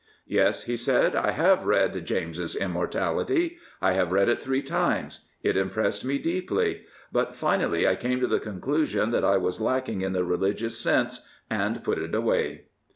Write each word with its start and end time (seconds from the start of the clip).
"Yes/' 0.27 0.63
he 0.63 0.75
said, 0.75 1.15
I 1.15 1.29
have 1.29 1.63
read 1.63 2.03
James' 2.07 2.55
Immortality, 2.55 3.59
I 3.83 3.91
have 3.93 4.11
read 4.11 4.29
it 4.29 4.41
three 4.41 4.63
times. 4.63 5.27
It 5.43 5.55
impressed 5.55 6.03
me 6.03 6.17
deeply. 6.17 6.85
But 7.11 7.35
finally 7.35 7.87
I 7.87 7.95
came 7.95 8.19
to 8.21 8.27
the 8.27 8.39
conclusion 8.39 9.11
that 9.11 9.23
I 9.23 9.37
was 9.37 9.61
lacking 9.61 10.01
in 10.01 10.13
the 10.13 10.23
religious 10.25 10.79
sense, 10.79 11.23
and 11.51 11.83
put 11.83 11.99
it 11.99 12.15
away." 12.15 12.63